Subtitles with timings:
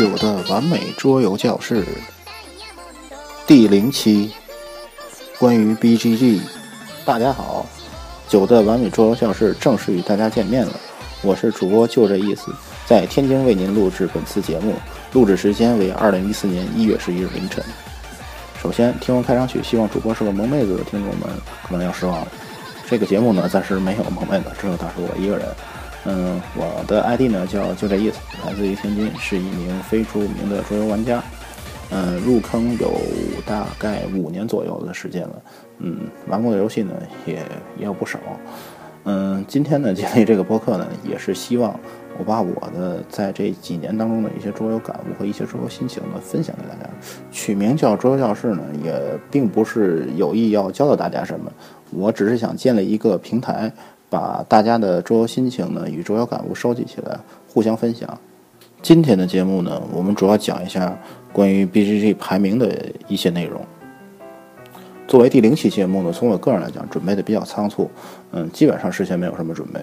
[0.00, 1.84] 九的完美桌游教室
[3.46, 4.32] 第零期，
[5.38, 6.40] 关于 BGG。
[7.04, 7.66] 大家好，
[8.26, 10.72] 九的完美桌游教室正式与大家见面了。
[11.20, 12.46] 我是主播就这意思，
[12.86, 14.72] 在天津为您录制本次节目，
[15.12, 17.62] 录制时间为二零一四年一月十一日凌晨。
[18.62, 21.28] 首先，听完开场曲，希望主播是个萌妹子的听众们
[21.68, 22.28] 可能要失望了。
[22.88, 25.46] 这个节目呢，暂时没有萌妹子，只有大叔我一个人。
[26.06, 31.22] 嗯，我的 ID 呢叫就这意思，来自于天津，是一名非著名的桌游玩家。
[31.90, 32.92] 嗯，入坑有
[33.44, 35.42] 大概五年左右的时间了。
[35.78, 36.92] 嗯，玩过的游戏呢
[37.26, 37.34] 也
[37.78, 38.18] 也有不少。
[39.04, 41.78] 嗯，今天呢建立这个播客呢，也是希望
[42.16, 46.88] 我把我的在这几年当中的一些桌游感悟和一些桌游心情呢分享给大家。
[47.30, 48.94] 取名叫桌游教室呢，也
[49.30, 51.52] 并不是有意要教导大家什么，
[51.90, 53.70] 我只是想建立一个平台。
[54.10, 58.18] 把大家的桌游心情呢与桌游感悟收集起来，互相分享。
[58.82, 60.98] 今天的节目呢，我们主要讲一下
[61.32, 63.60] 关于 BGG 排名的一些内容。
[65.06, 67.90] 作为第零期节目呢，从我个人来讲，准备的比较仓促，
[68.32, 69.80] 嗯，基本上事先没有什么准备，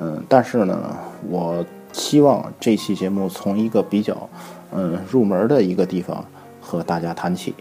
[0.00, 0.96] 嗯，但是呢，
[1.28, 4.28] 我希望这期节目从一个比较
[4.74, 6.24] 嗯入门的一个地方
[6.60, 7.54] 和大家谈起，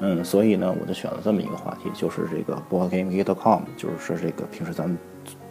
[0.00, 4.96] 嗯，所以呢，我就选了这么一个话题，就是这个 boardgamegeek.com，就是说这个平时咱们。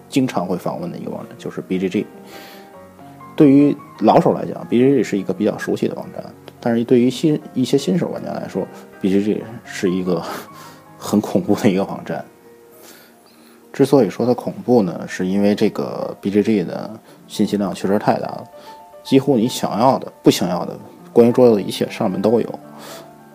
[0.10, 2.06] 经常会访问的一个网站就是 BGG。
[3.36, 6.24] 对于老手来讲，BGG 是一个比较熟悉的网站，
[6.62, 8.66] 但是对于新一些新手玩家来说
[9.02, 10.24] ，BGG 是一个
[10.98, 12.24] 很恐怖的一个网站。
[13.74, 18.46] 之所以说它恐怖呢，是因为这个 BGG 的信息量确实太大了，
[19.04, 20.80] 几乎你想要的、不想要的
[21.12, 22.60] 关于桌游的一切上面都有。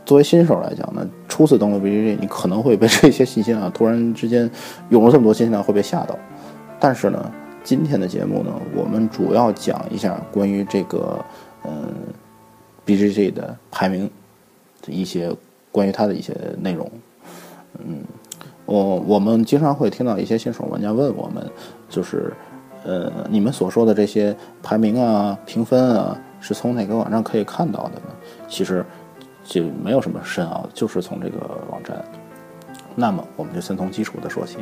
[0.04, 4.50] 作为新手来讲呢，初次登录 BGG，你可能会被这些信息量突然之间
[4.90, 6.18] 涌入这么多信息量会被吓到。
[6.80, 11.24] 但是呢，今天的节目呢，我们主要讲一下关于这个
[11.64, 11.92] 嗯
[12.84, 14.10] ，BGG 的排名
[14.84, 15.32] 的一些
[15.70, 16.90] 关于它的一些内容。
[17.78, 18.02] 嗯，
[18.66, 21.48] 我我们经常会听到一些新手玩家问我们，
[21.88, 22.32] 就是
[22.84, 28.14] 呃，你们所说的这些排名啊、评分啊，是从哪个网站可以看到的呢？
[28.48, 28.84] 其实
[29.44, 31.38] 就没有什么深奥的，就是从这个
[31.70, 32.04] 网站。
[32.94, 34.58] 那么，我们就先从基础的说起。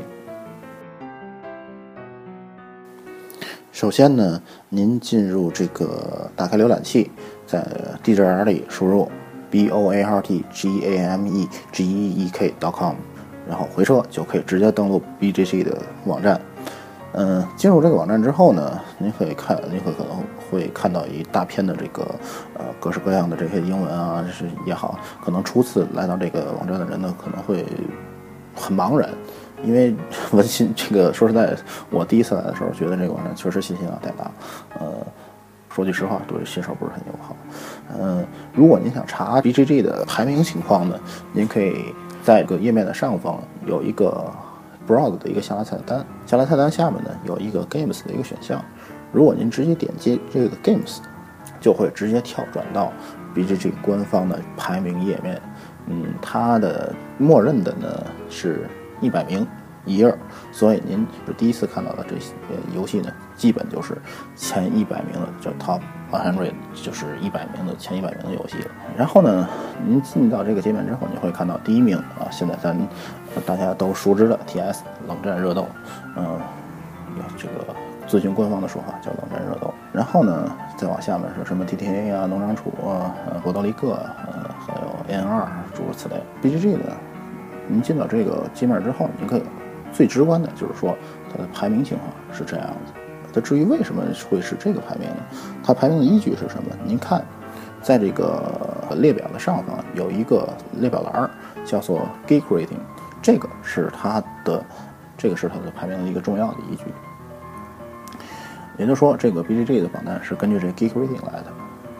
[3.72, 7.10] 首先呢，您进入这个打开浏览器，
[7.46, 7.66] 在
[8.02, 9.10] 地址栏里输入
[9.50, 12.94] b o a r t g a m e g e e k dot com，
[13.48, 16.40] 然后回车就可以直接登录 B G C 的网站。
[17.12, 22.02] 嗯，进入这个网站之后呢，您可以看，您会可能会看到一大片的这个
[22.54, 27.64] 呃各式各样的这些英文啊，是也好，可能初次来到这个网站的人呢，可能会
[28.54, 29.08] 很茫然。
[29.62, 29.94] 因为
[30.32, 31.54] 文心这个说实在，
[31.90, 34.30] 我第一次来的时候，觉得这个网站确实信息量太大。
[34.78, 34.90] 呃，
[35.68, 37.36] 说句实话，对新手不是很友好。
[37.98, 38.24] 嗯，
[38.54, 40.98] 如果您想查 BGG 的排名情况呢，
[41.32, 41.94] 您可以
[42.24, 44.32] 在一个页面的上方有一个
[44.88, 48.64] Browse 的一个下拉菜单，下拉菜单下面呢有一个 Games 的一个选项。
[49.12, 50.98] 如果您直接点击这个 Games，
[51.60, 52.92] 就会直接跳转到
[53.34, 55.40] BGG 官方的排名页面。
[55.86, 58.66] 嗯，它的默认的呢是。
[59.02, 59.46] 一百名
[59.86, 60.14] 一页，
[60.52, 62.34] 所以您是第一次看到的这些
[62.74, 63.96] 游戏呢，基本就是
[64.36, 68.66] 前一百名的，叫 Top One Hundred，就是一百名的前一百名的游戏了。
[68.94, 69.48] 然后呢，
[69.86, 72.76] 您进到这个界面之后，你会看到第一名啊，现在咱
[73.46, 75.66] 大家都熟知的 TS 冷战热斗，
[76.14, 76.38] 嗯，
[77.38, 77.74] 这个
[78.10, 79.72] 咨询官方的说法叫冷战热斗。
[79.92, 86.16] 然后呢，再往下面是什么 TTA 啊、农场主啊、呃、波多黎各啊，呃，还有 N2 诸如此类。
[86.42, 86.92] BGG 呢？
[87.68, 89.44] 您进到这个界面之后，您可以
[89.92, 90.96] 最直观的就是说
[91.30, 92.92] 它的排名情况是这样子。
[93.32, 95.22] 它至于为什么会是这个排名呢？
[95.62, 96.76] 它排名的依据是什么？
[96.84, 97.24] 您看，
[97.80, 98.42] 在这个
[98.96, 101.30] 列表的上方有一个列表栏，
[101.64, 102.80] 叫做 Geek Rating，
[103.22, 104.64] 这个是它的，
[105.16, 106.86] 这个是它的排名的一个重要的依据。
[108.80, 111.52] 也就是说，这个 BGG 的榜单是根据这 Geek Rating 来的，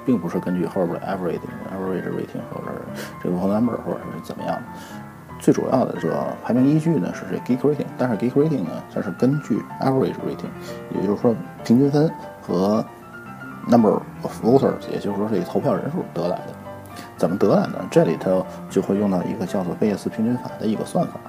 [0.07, 1.39] 并不是根据后边 Average
[1.71, 2.73] Average Rating 或者
[3.23, 4.59] 这个 Number 或者是怎么样。
[5.39, 10.51] 最主要的这个排名依据呢是这 Geek Rating，但是 Geek Rating 呢它是根据 Average Rating，
[10.95, 12.11] 也就是说平均分
[12.41, 12.83] 和
[13.69, 16.47] Number of Voters，也就是说这个投票人数得来的。
[17.19, 17.87] 怎么得来呢？
[17.91, 21.21] 这里头就会用到一个叫做贝叶斯平均法的一个算法。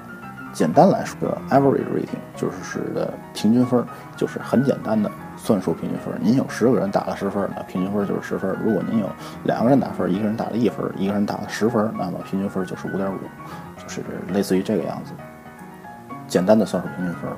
[0.54, 1.18] 简单来说
[1.50, 3.86] ，Average Rating 就是指的平均分，
[4.18, 6.14] 就是很简单的算术平均分。
[6.20, 8.56] 您有十个人打了十分，那平均分就是十分。
[8.64, 9.10] 如果您有
[9.44, 13.18] 两个人打分，一个人打了一分，一个人打了十分，那么平均分就是五点五。
[13.78, 14.02] 就是
[14.32, 15.12] 类似于这个样子，
[16.28, 17.30] 简单的算术平均分，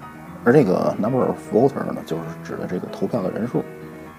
[0.43, 3.63] 而这个 number of voter 呢，就是指的这个投票的人数。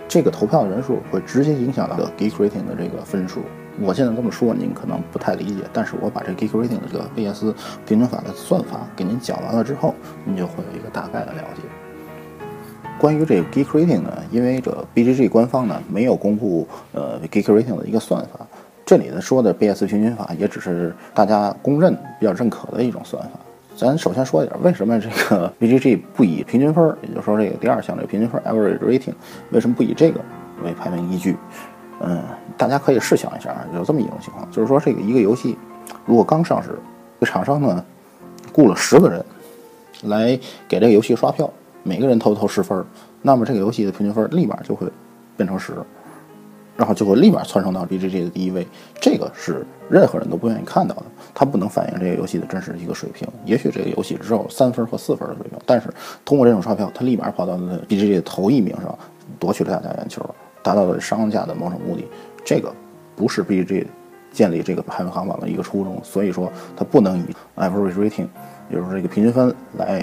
[0.09, 3.43] 这个投票的人数会直接影响到 Geek Rating 的这个分数。
[3.81, 7.53] 我现在这么说，您可能不太理解，但是我把这 Geek Rating 的这个贝叶斯
[7.87, 9.95] 平均法的算法给您讲完了之后，
[10.25, 11.63] 您就会有一个大概的了解。
[13.01, 18.47] 关于这个 Geek Rating 呢，因为这 BGG 官方呢没有公布呃 Geek Rating 的一个算法，
[18.87, 23.31] 这里呢说的贝叶斯平均法也只是大家公认比较认可的一种算法。
[23.77, 29.15] 咱首先说一点，为什么这个 BGG 不以平均分，也就是说这个第二项这个平均分 Average Rating，
[29.51, 30.21] 为什么不以这个
[30.63, 31.37] 为排名依据？
[32.01, 32.23] 嗯，
[32.57, 35.57] 大家可以试想一下啊，有这么一种情况，就是说这个一个游戏
[36.05, 36.79] 如果刚上市，
[37.21, 37.85] 这厂商呢
[38.53, 39.25] 雇了十个人
[40.03, 40.39] 来
[40.69, 41.49] 给这个游戏刷票，
[41.83, 42.85] 每个人投投十分，
[43.23, 44.87] 那么这个游戏的平均分立马就会
[45.37, 45.73] 变成十，
[46.77, 48.67] 然后就会立马窜升到 BGG 的第一位。
[49.01, 53.27] 这个是任何人都不愿意看到的，它不能反映这个游戏的真实一个水平。
[53.45, 55.89] 也许这个游戏只有三分或四分的水平，但是
[56.25, 58.99] 通过这种刷票，它立马跑到了 BGG 的头一名上，
[59.39, 60.23] 夺取了大家眼球。
[60.65, 62.03] 达到了商家的某种目的，
[62.43, 62.75] 这个
[63.15, 63.87] 不是 B G
[64.33, 67.25] 建立这个排行榜的一个初衷，所以说它不能以
[67.57, 68.27] average rating，
[68.71, 70.03] 也就是这个平均分来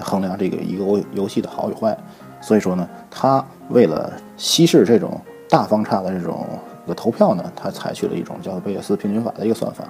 [0.00, 1.96] 衡量这个一个游游戏的好与坏。
[2.40, 5.20] 所以说呢，它为了稀释这种
[5.50, 6.46] 大方差的这种
[6.86, 9.84] 个投票呢，它采取了一种叫做贝叶斯平均法的一个算法。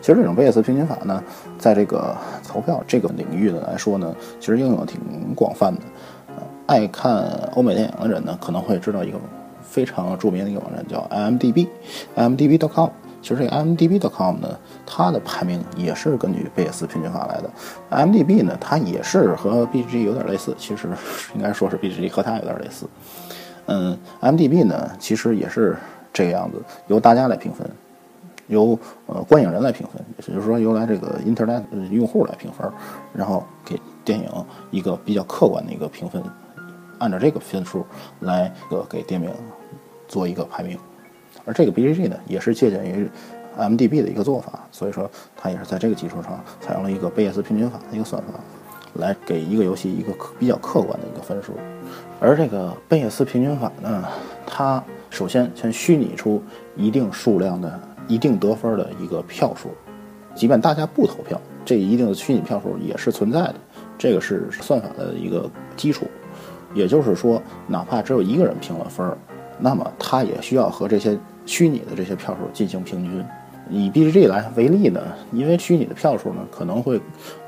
[0.00, 1.20] 其实这种贝叶斯平均法呢，
[1.58, 2.16] 在这个
[2.46, 5.00] 投票这个领域的来说呢，其实应用挺
[5.34, 5.80] 广泛的。
[6.66, 7.24] 爱看
[7.54, 9.18] 欧美电影的人呢，可能会知道一个。
[9.76, 12.88] 非常著名的一个网站叫 IMDB，IMDB.com。
[13.20, 17.50] 其实这个 IMDB.com 呢，它的排名也是根据贝叶斯平均法来的。
[17.90, 20.88] IMDB 呢，它也是和 BGG 有点类似，其实
[21.34, 22.86] 应该说是 BGG 和它有点类似。
[23.66, 25.76] 嗯，IMDB 呢，其实也是
[26.10, 27.68] 这个样子，由大家来评分，
[28.46, 32.66] 由呃观影人来评分，也就是说由来这个 Internet 用户来评分，
[33.12, 34.26] 然后给电影
[34.70, 36.22] 一个比较客观的一个评分，
[36.98, 37.84] 按照这个分数
[38.20, 39.30] 来呃给电影。
[40.08, 40.78] 做一个排名，
[41.44, 43.10] 而这个 BGG 呢，也是借鉴于
[43.58, 48.38] MDB 的一个做法，所以说它也是在这个基础上采用了一个贝叶斯平均法的一个算法，
[49.00, 51.54] 来给一个游戏一个比较客观的一个分数。
[52.20, 54.04] 而这个贝叶斯平均法呢，
[54.46, 56.40] 它首先先虚拟出
[56.76, 59.70] 一定数量的一定得分的一个票数，
[60.36, 63.56] 即便大家不投票，这一定的虚拟票数也是存在的，
[63.98, 66.06] 这个是算法的一个基础。
[66.74, 69.16] 也就是说，哪怕只有一个人评了分儿。
[69.58, 73.24] 那么他也需要和这些虚拟的这些票数进行平均。
[73.68, 75.00] 以 BGG 来为例呢，
[75.32, 77.00] 因为虚拟的票数呢可能会，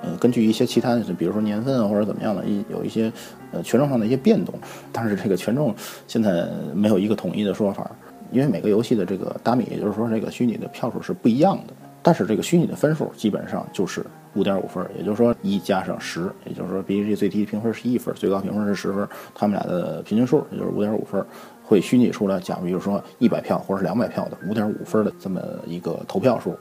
[0.02, 3.12] 呃，根据一些其他的，比如说年份啊或者怎么样的，一有一些
[3.52, 4.52] 呃权重上的一些变动。
[4.90, 5.72] 但是这个权重
[6.08, 7.88] 现在没有一个统一的说法，
[8.32, 11.74] 因为每个游戏的这个打米，也就是说这个虚拟的票数是不一样的。
[12.02, 14.04] 但是这个虚拟的分数基本上就是
[14.34, 21.24] 五点五分，也就是说一加上十，也就是说 BGG 最低评分是一分，最高评分是十分，他们俩的平均数也就是五点五分。
[21.64, 26.58] 会虚拟出来，假如比如说一百票或者是两百票的五点五分的这么一个投票数。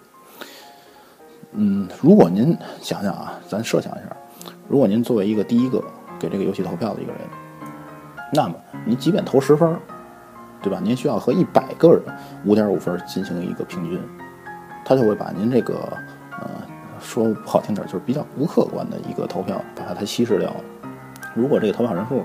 [1.53, 4.17] 嗯，如果您想想啊，咱设想一下，
[4.67, 5.81] 如果您作为一个第一个
[6.19, 7.21] 给这个游戏投票的一个人，
[8.33, 8.55] 那么
[8.85, 9.79] 您即便投十分，
[10.61, 10.81] 对吧？
[10.83, 12.01] 您需要和一百个人
[12.43, 13.97] 五点五分进行一个平均，
[14.87, 15.75] 他就会把您这个
[16.31, 16.49] 呃
[17.01, 20.63] 说不好听点就是比较不客观的一个投票把它稀释掉了。
[21.35, 22.23] 如果这个投票人数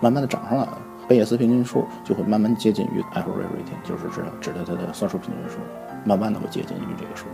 [0.00, 0.78] 慢慢的涨上来了。
[1.06, 5.58] 贝叶斯平均数就会慢慢接近于 average rating，就是指指的它的算术平均数，
[6.02, 7.26] 慢慢的会接近于这个数。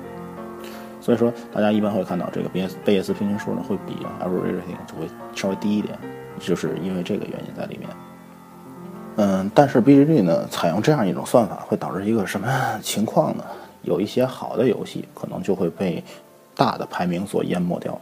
[1.01, 5.97] 所以说，大家一般会看到这个贝叶贝叶斯平均数呢，会比 average rating 就会稍微低一点，
[6.41, 7.89] 就是因为这个原因在里面。
[9.19, 12.49] 嗯，但是 BGG 呢，采用这样一种算法，会导致一个什么
[12.83, 13.45] 情况呢？
[13.83, 16.03] 有一些好的游戏可能就会被
[16.55, 17.99] 大的排名所淹没掉。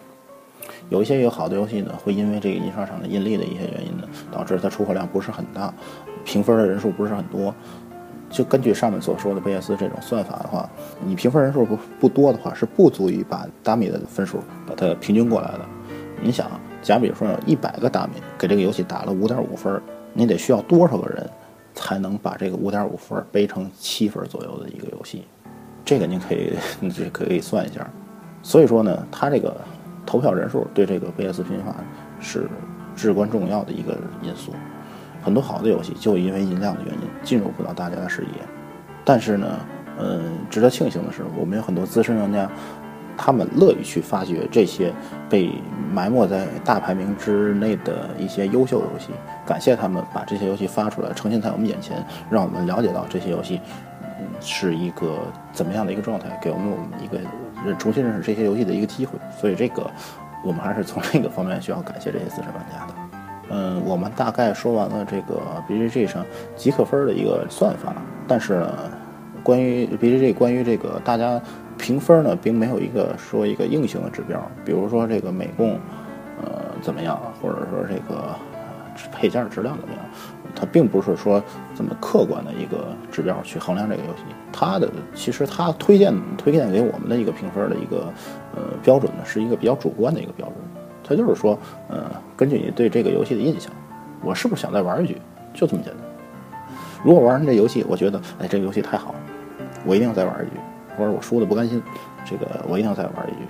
[0.90, 5.72] 有一些有好的游戏呢，会因为这个印刷厂的印力的一些原因呢，导致它出货量不是很大，
[6.24, 7.54] 评分的人数不是很多。
[8.30, 10.68] 就根据上面所说的贝叶斯这种算法的话，
[11.02, 15.60] 你评分人数不不多的话，是不足以把大米的分数把它平均过来的。
[16.20, 16.46] 你想，
[16.82, 19.80] 假比如说有一百个大米给这个游戏打了五点五分，
[20.12, 21.30] 你得需要多少个人
[21.74, 25.24] 才能把这个五点五分背成七分左右的一个游戏？
[25.88, 26.52] 这个您可以
[26.94, 27.88] 这可以算一下。
[28.42, 29.56] 所以说呢，它这个。
[30.10, 31.74] 投票人数对这个贝叶斯平法
[32.18, 32.48] 是
[32.96, 34.54] 至关重要的一个因素。
[35.22, 38.28] 很多好的游戏就因为音量的原因进入不到大家的视野。
[39.04, 39.46] 但是呢，
[39.98, 42.50] 嗯，值得庆幸的是，我们有很多资深玩家，
[43.18, 44.90] 他们乐于去发掘这些
[45.28, 45.50] 被
[45.92, 49.10] 埋没在大排名之内的一些优秀游戏。
[49.44, 53.60] 感谢他们把这些游戏发出来，呈现在我们眼前，让我们了解到这些游戏
[54.40, 55.18] 是一个
[55.52, 56.68] 怎么样的一个状态，给我们
[57.02, 57.18] 一个。
[57.76, 59.90] 重新认识这些游戏的一个机会，所以这个
[60.44, 62.94] 我们还是从这个方面需要感谢这些资深玩家的。
[63.50, 67.92] 嗯，我们大概说完了这个 BGG 上极客分的一个算法，
[68.28, 68.90] 但是呢，
[69.42, 71.42] 关于 BGG 关于这个大家
[71.76, 75.72] 评分呢，并没有一个说一个硬性的指标，比如说这个美共，
[76.40, 78.36] 呃，怎么样，或者说这个
[79.12, 80.02] 配件质量怎么样，
[80.54, 81.42] 它并不是说
[81.76, 84.22] 这么客观的一个指标去衡量这个游戏。
[84.52, 88.12] 它的其实它推荐推荐给我们的一个评分的一个
[88.56, 90.56] 呃标准呢，是一个比较主观的一个标准。
[91.04, 93.72] 它就是说，呃，根据你对这个游戏的印象，
[94.22, 95.16] 我是不是想再玩一局，
[95.54, 96.02] 就这么简单。
[97.02, 99.18] 如果玩完这游戏，我觉得，哎，这个游戏太好了，
[99.86, 100.56] 我一定要再玩一局。
[100.98, 101.80] 或者我输的不甘心，
[102.24, 103.48] 这个我一定要再玩一局。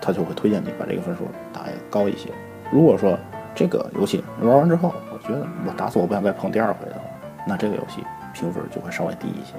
[0.00, 2.30] 他就会推荐你把这个分数打高一些。
[2.72, 3.18] 如果说
[3.54, 7.00] 这个游戏玩完之后，我觉得我打死我不想再碰第二回的话，
[7.46, 9.54] 那这个游戏评分就会稍微低一些。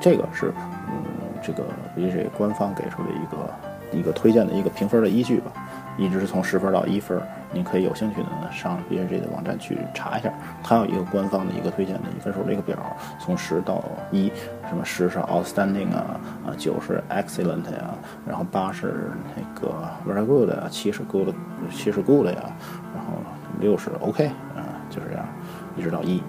[0.00, 0.52] 这个是，
[0.88, 1.04] 嗯，
[1.42, 1.64] 这个
[1.96, 5.52] BGG 官方给出的一个一个推荐的一个评分的依据吧。
[5.98, 7.20] 一直是从十分到一分，
[7.52, 10.32] 您可以有兴趣的呢上 B G G 的网站去查一下，
[10.64, 12.78] 它有一个官方的一个推荐的一分数的一个表，
[13.20, 14.32] 从十到一，
[14.70, 17.90] 什么十是 Outstanding 啊，啊九是 Excellent 呀，
[18.26, 19.74] 然后八是那个
[20.08, 21.34] Very Good 呀，七是 Good，
[21.70, 22.36] 七是 Good 呀，
[22.94, 23.11] 然后
[23.62, 25.24] 六是 OK 啊，就是这样，
[25.76, 26.22] 一直到一，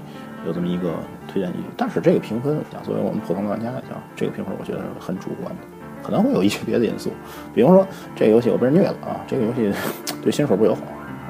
[0.46, 0.94] 有这么一个
[1.28, 1.66] 推荐依据。
[1.76, 5.62] 但是这个评分讲，作为我们普通玩家来讲，这个评分我觉得是很主观的。
[6.02, 7.12] 可能会有一些别的因素，
[7.54, 7.86] 比方说
[8.16, 9.74] 这个游戏我被人虐了啊，这个游戏
[10.22, 10.82] 对新手不友好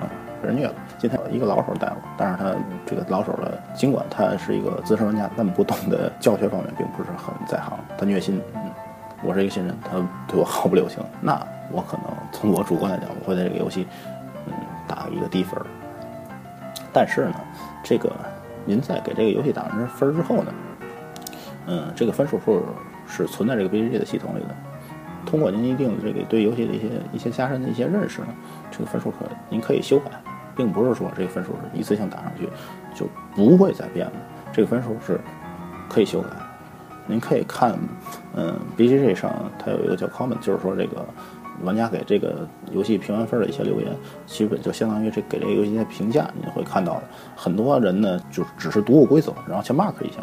[0.01, 0.09] 啊，
[0.41, 0.73] 被人虐了。
[0.97, 2.55] 今天有一个老手带我，但是他
[2.85, 8.41] 这个老手的，尽管他是一个资深玩家，但不懂的教学方面并不是很在行，他虐心。
[8.55, 8.61] 嗯，
[9.21, 9.91] 我是一个新人，他
[10.27, 11.39] 对我毫不留情，那
[11.71, 13.85] 我可能从我主观来讲，我会在这个游戏
[14.47, 14.53] 嗯
[14.87, 15.59] 打一个低分。
[16.93, 17.35] 但是呢，
[17.83, 18.11] 这个
[18.65, 20.53] 您在给这个游戏打完分之后呢，
[21.65, 22.63] 嗯，这个分数数。
[23.05, 24.55] 是存在这个 BGG 的系统里的。
[25.25, 28.27] 通过您一定的这个对游戏的一些一些加深的一些认识呢，
[28.71, 29.17] 这个分数可
[29.49, 30.09] 您可以修改，
[30.55, 32.47] 并不是说这个分数是一次性打上去
[32.95, 34.13] 就不会再变了。
[34.53, 35.19] 这个分数是
[35.89, 36.29] 可以修改。
[37.05, 37.77] 您可以看，
[38.33, 41.05] 嗯，BGG 上它有一个叫 comment，就是说这个
[41.61, 43.95] 玩家给这个游戏评完分的一些留言，
[44.25, 46.29] 基本就相当于这给这个游戏的评价。
[46.41, 47.03] 你会看到的，
[47.35, 50.19] 很多人呢就只是读过规则，然后去 mark 一下。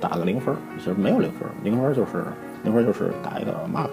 [0.00, 2.24] 打个零分，其实没有零分，零分就是
[2.62, 3.90] 零分就是打一个 mark，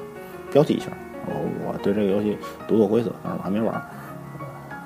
[0.52, 0.86] 标记一下。
[1.26, 1.34] 我
[1.66, 2.38] 我对这个游戏
[2.68, 3.82] 读过规则，但是我还没玩。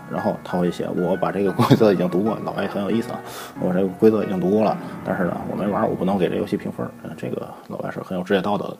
[0.09, 3.19] 然后他会写，我把这个规则已经读过，老外很有意思啊。
[3.59, 6.89] 我这个规则已经读过了，但是呢，我没玩，我不能给这游戏评分。
[7.17, 8.77] 这个老外是很有职业道德的。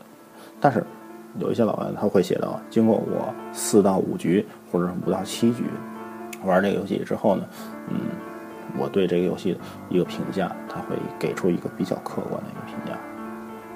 [0.61, 0.81] 但是
[1.37, 5.65] 有一些老外他会写到，经过我四到五局或者五到七局
[6.43, 7.43] 玩这个游戏之后呢，
[7.89, 7.99] 嗯。
[8.77, 9.57] 我对这个游戏
[9.89, 12.95] 一个评价，他会给出一个比较客观的一个评价，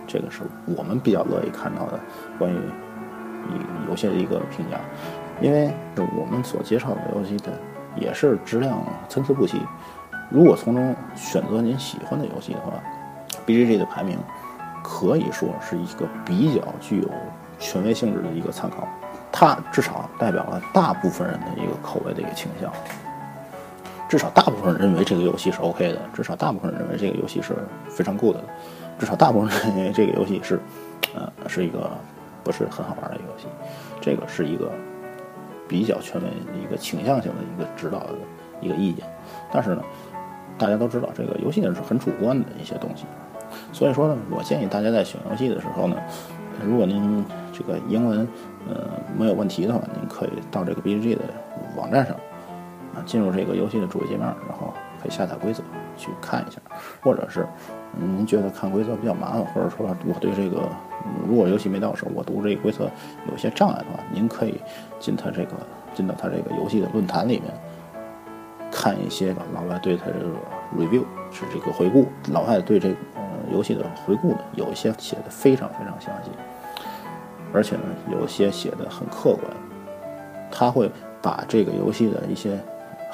[0.05, 0.43] 这个是
[0.77, 1.99] 我们比较乐意看到的
[2.37, 2.55] 关于
[3.89, 4.79] 游戏的一个评价，
[5.41, 7.51] 因为我们所介绍的游戏的
[7.99, 9.59] 也是质量参差不齐。
[10.29, 12.73] 如果从中选择您喜欢的游戏的话
[13.47, 14.15] ，BGG 的排名
[14.83, 17.09] 可以说是一个比较具有
[17.59, 18.87] 权威性质的一个参考，
[19.31, 22.71] 它至少代表了大部分人的一个口味的一个倾向。
[24.09, 27.55] 至少大部分人认为这个游戏是 OK 的，至少大部分人认为这个游戏是
[27.89, 28.43] 非常 good 的，
[28.99, 30.59] 至少大部分人认为这个游戏是，
[31.15, 31.89] 呃，是一个
[32.43, 33.47] 不是很好玩的游戏。
[33.99, 34.71] 这个是一个
[35.67, 38.13] 比较权威的一个倾向性的一个指导的
[38.61, 39.03] 一个意见。
[39.51, 39.81] 但是呢，
[40.59, 43.05] 大家都知道这个游戏呢是很主观的一些东西，
[43.71, 45.97] 所以说呢，我建议大家在选游戏的时候呢，
[46.63, 48.27] 如果您这个英文
[48.67, 51.21] 呃没有问题的话，您可以到这个 BGG 的
[51.77, 52.15] 网站上。
[52.95, 55.63] 啊，进入这个游戏的主页界面，然后可以下载规则
[55.97, 56.61] 去看一下，
[57.01, 57.43] 或者是
[57.97, 60.69] 您觉得看规则比较麻烦，或者说我对这个
[61.27, 62.87] 如果游戏没到手，我读这个规则
[63.31, 64.61] 有些障碍的话，您可以
[64.99, 65.53] 进他这个
[65.95, 67.51] 进到他这个游戏的论坛里面
[68.71, 70.27] 看一些老外对他这个
[70.77, 72.95] review 是这个回顾，老外对这个
[73.51, 76.29] 游戏的回顾呢，有一些写的非常非常详细，
[77.53, 79.45] 而且呢，有些写的很客观，
[80.51, 80.89] 他会
[81.21, 82.59] 把这个游戏的一些。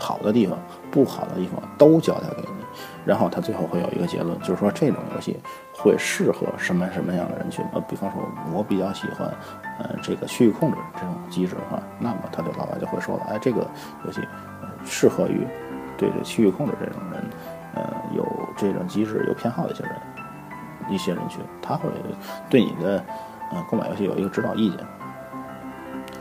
[0.02, 0.58] 好的地方，
[0.90, 2.64] 不好的地方都交代给你，
[3.06, 5.38] 然后他最后会有一个结论，就是说这种游戏
[5.74, 7.66] 会适合什么什么样的人群。
[7.74, 8.22] 呃，比方说，
[8.54, 9.28] 我比较喜欢，
[9.78, 13.68] 呃，这个区域控制这种机制的话，那么他对老外就会说了，哎，这个
[14.06, 14.22] 游戏
[14.86, 15.46] 适合于
[15.98, 17.22] 对这区域控制这种人，
[17.76, 19.94] 呃，有这种机制有偏好的一些人，
[20.90, 21.90] 一些人群，他会
[22.50, 23.04] 对你的
[23.52, 24.80] 嗯购买游戏有一个指导意见。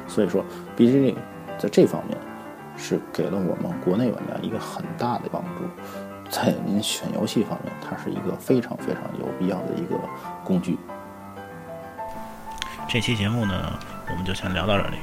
[0.07, 0.45] 所以说
[0.77, 1.15] ，BGG
[1.59, 2.17] 在这方面。
[2.81, 5.65] 是给了我们国内玩家一个很大的帮助，
[6.31, 9.99] 在您选游戏方面，它是一个非常非常有必要的一个
[10.45, 10.79] 工具。
[12.89, 13.77] 这期节目呢，
[14.09, 14.99] 我们就先聊到这里。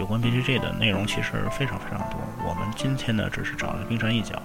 [0.00, 2.18] 有关 BGG 的内容其实非常非常多。
[2.42, 4.42] 我们今天呢，只是找了冰山一角，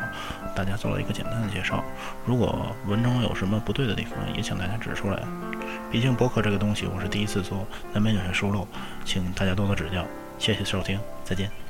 [0.53, 1.81] 大家做了一个简单的介绍。
[2.25, 5.24] 如果文中有什么不对的地方，也请大家指出来。
[5.89, 8.67] 毕竟博客这个东西我是第一次做，难免有些疏漏，
[9.05, 10.05] 请大家多多指教。
[10.38, 11.64] 谢谢收听，再见。